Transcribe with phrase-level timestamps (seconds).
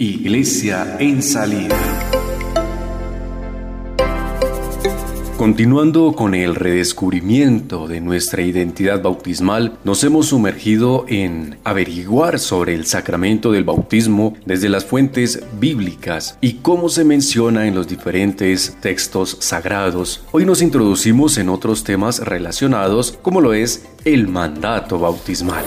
[0.00, 1.76] Iglesia en salida.
[5.36, 12.86] Continuando con el redescubrimiento de nuestra identidad bautismal, nos hemos sumergido en averiguar sobre el
[12.86, 19.36] sacramento del bautismo desde las fuentes bíblicas y cómo se menciona en los diferentes textos
[19.40, 20.22] sagrados.
[20.30, 25.64] Hoy nos introducimos en otros temas relacionados como lo es el mandato bautismal.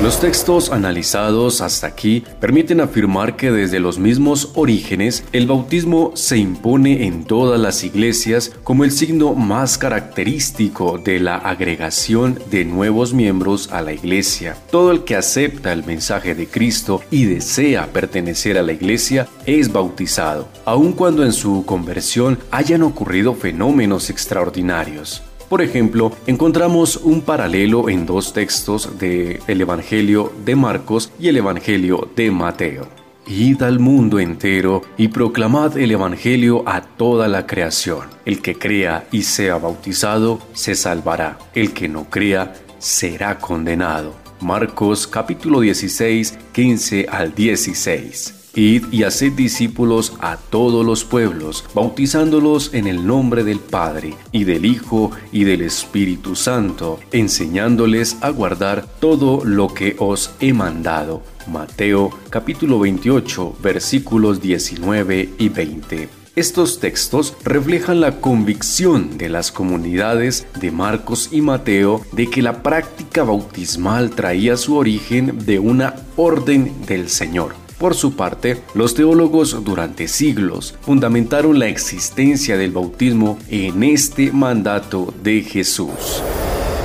[0.00, 6.38] Los textos analizados hasta aquí permiten afirmar que desde los mismos orígenes el bautismo se
[6.38, 13.12] impone en todas las iglesias como el signo más característico de la agregación de nuevos
[13.12, 14.56] miembros a la iglesia.
[14.70, 19.72] Todo el que acepta el mensaje de Cristo y desea pertenecer a la iglesia es
[19.72, 25.24] bautizado, aun cuando en su conversión hayan ocurrido fenómenos extraordinarios.
[25.48, 32.08] Por ejemplo, encontramos un paralelo en dos textos del Evangelio de Marcos y el Evangelio
[32.14, 32.86] de Mateo.
[33.26, 38.08] Id al mundo entero y proclamad el Evangelio a toda la creación.
[38.26, 41.38] El que crea y sea bautizado se salvará.
[41.54, 44.14] El que no crea será condenado.
[44.40, 48.37] Marcos capítulo 16, 15 al 16.
[48.54, 54.44] Id y haced discípulos a todos los pueblos, bautizándolos en el nombre del Padre, y
[54.44, 61.22] del Hijo, y del Espíritu Santo, enseñándoles a guardar todo lo que os he mandado.
[61.46, 66.08] Mateo capítulo 28 versículos 19 y 20.
[66.36, 72.62] Estos textos reflejan la convicción de las comunidades de Marcos y Mateo de que la
[72.62, 79.64] práctica bautismal traía su origen de una orden del Señor por su parte, los teólogos
[79.64, 86.22] durante siglos fundamentaron la existencia del bautismo en este mandato de Jesús.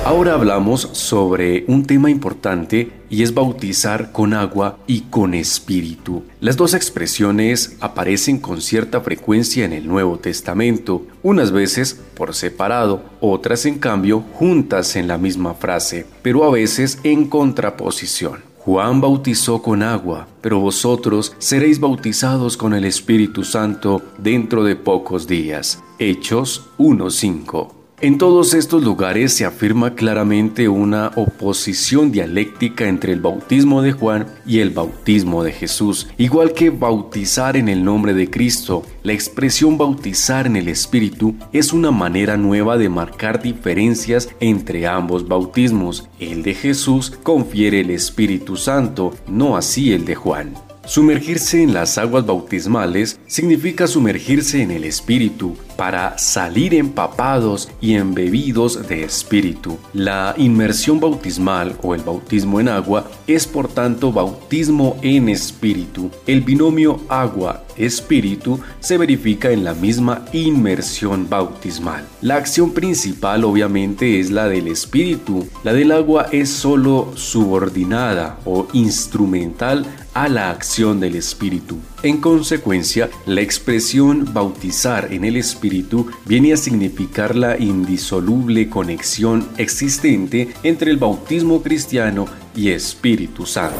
[0.05, 6.23] Ahora hablamos sobre un tema importante y es bautizar con agua y con espíritu.
[6.41, 13.01] Las dos expresiones aparecen con cierta frecuencia en el Nuevo Testamento, unas veces por separado,
[13.21, 18.52] otras en cambio juntas en la misma frase, pero a veces en contraposición.
[18.65, 25.27] Juan bautizó con agua, pero vosotros seréis bautizados con el Espíritu Santo dentro de pocos
[25.27, 25.83] días.
[25.99, 33.81] Hechos 1.5 en todos estos lugares se afirma claramente una oposición dialéctica entre el bautismo
[33.81, 36.07] de Juan y el bautismo de Jesús.
[36.17, 41.71] Igual que bautizar en el nombre de Cristo, la expresión bautizar en el Espíritu es
[41.71, 46.09] una manera nueva de marcar diferencias entre ambos bautismos.
[46.19, 50.72] El de Jesús confiere el Espíritu Santo, no así el de Juan.
[50.85, 58.87] Sumergirse en las aguas bautismales significa sumergirse en el Espíritu para salir empapados y embebidos
[58.87, 59.77] de Espíritu.
[59.93, 66.11] La inmersión bautismal o el bautismo en agua es por tanto bautismo en Espíritu.
[66.27, 72.05] El binomio agua-espíritu se verifica en la misma inmersión bautismal.
[72.21, 75.47] La acción principal obviamente es la del Espíritu.
[75.63, 81.77] La del agua es solo subordinada o instrumental a la acción del Espíritu.
[82.03, 90.53] En consecuencia, la expresión bautizar en el Espíritu viene a significar la indisoluble conexión existente
[90.63, 92.25] entre el bautismo cristiano
[92.55, 93.79] y Espíritu Santo.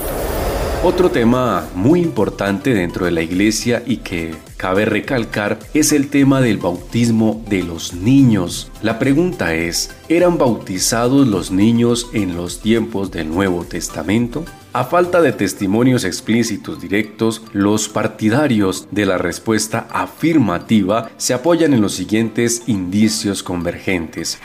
[0.85, 6.41] Otro tema muy importante dentro de la iglesia y que cabe recalcar es el tema
[6.41, 8.69] del bautismo de los niños.
[8.81, 14.43] La pregunta es, ¿eran bautizados los niños en los tiempos del Nuevo Testamento?
[14.75, 21.81] A falta de testimonios explícitos directos, los partidarios de la respuesta afirmativa se apoyan en
[21.81, 24.39] los siguientes indicios convergentes.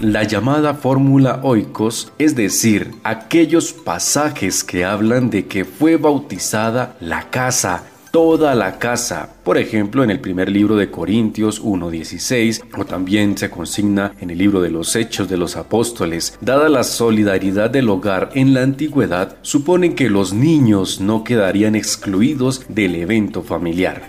[0.00, 7.28] La llamada fórmula oikos, es decir, aquellos pasajes que hablan de que fue bautizada la
[7.28, 7.84] casa,
[8.16, 9.28] toda la casa.
[9.44, 14.38] Por ejemplo, en el primer libro de Corintios 1.16, o también se consigna en el
[14.38, 19.36] libro de los Hechos de los Apóstoles, dada la solidaridad del hogar en la antigüedad,
[19.42, 24.04] suponen que los niños no quedarían excluidos del evento familiar.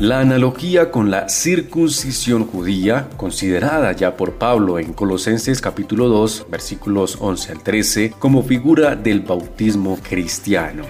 [0.00, 7.18] La analogía con la circuncisión judía, considerada ya por Pablo en Colosenses capítulo 2, versículos
[7.20, 10.82] 11 al 13, como figura del bautismo cristiano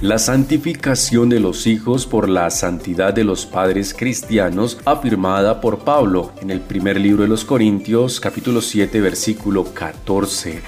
[0.00, 6.32] la santificación de los hijos por la santidad de los padres cristianos afirmada por Pablo
[6.40, 10.62] en el primer libro de los Corintios capítulo 7 versículo 14.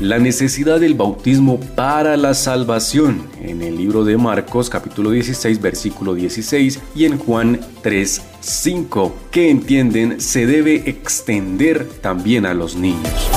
[0.00, 6.14] La necesidad del bautismo para la salvación en el libro de Marcos capítulo 16 versículo
[6.14, 13.28] 16 y en Juan 3 5 que entienden se debe extender también a los niños.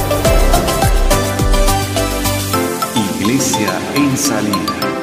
[3.19, 5.02] Iglesia en salida